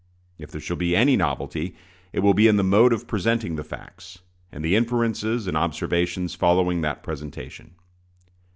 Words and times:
If 0.39 0.49
there 0.49 0.59
shall 0.59 0.77
be 0.77 0.95
any 0.95 1.15
novelty, 1.15 1.75
it 2.11 2.21
will 2.21 2.33
be 2.33 2.47
in 2.47 2.55
the 2.57 2.63
mode 2.63 2.91
of 2.91 3.05
presenting 3.07 3.55
the 3.55 3.63
facts, 3.63 4.17
and 4.51 4.65
the 4.65 4.75
inferences 4.75 5.45
and 5.45 5.55
observations 5.55 6.33
following 6.33 6.81
that 6.81 7.03
presentation. 7.03 7.75